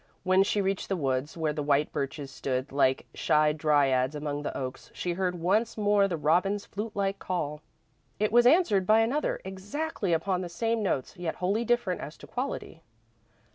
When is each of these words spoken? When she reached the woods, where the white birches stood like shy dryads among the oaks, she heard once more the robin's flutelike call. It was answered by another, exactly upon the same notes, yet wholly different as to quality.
When 0.23 0.41
she 0.41 0.61
reached 0.61 0.89
the 0.89 0.95
woods, 0.97 1.37
where 1.37 1.53
the 1.53 1.61
white 1.61 1.91
birches 1.91 2.31
stood 2.31 2.71
like 2.71 3.05
shy 3.13 3.53
dryads 3.53 4.15
among 4.15 4.41
the 4.41 4.57
oaks, 4.57 4.89
she 4.95 5.13
heard 5.13 5.35
once 5.39 5.77
more 5.77 6.07
the 6.07 6.17
robin's 6.17 6.65
flutelike 6.65 7.19
call. 7.19 7.61
It 8.17 8.31
was 8.31 8.47
answered 8.47 8.87
by 8.87 9.01
another, 9.01 9.39
exactly 9.45 10.11
upon 10.11 10.41
the 10.41 10.49
same 10.49 10.81
notes, 10.81 11.15
yet 11.17 11.35
wholly 11.35 11.63
different 11.65 12.01
as 12.01 12.17
to 12.17 12.25
quality. 12.25 12.81